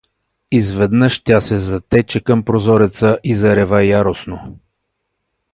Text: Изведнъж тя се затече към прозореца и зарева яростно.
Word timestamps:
Изведнъж 0.51 1.19
тя 1.23 1.41
се 1.41 1.57
затече 1.57 2.19
към 2.23 2.43
прозореца 2.45 3.17
и 3.23 3.33
зарева 3.33 3.83
яростно. 3.83 4.59